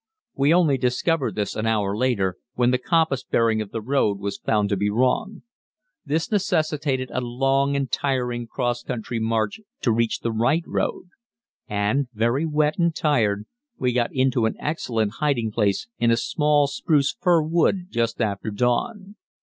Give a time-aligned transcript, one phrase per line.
[0.33, 4.39] We only discovered this an hour later, when the compass bearing of the road was
[4.39, 5.43] found to be wrong.
[6.03, 11.09] This necessitated a long and tiring cross country march to reach the right road;
[11.67, 13.45] and, very wet and tired,
[13.77, 18.49] we got into an excellent hiding place in a small spruce fir wood just after
[18.49, 19.17] dawn.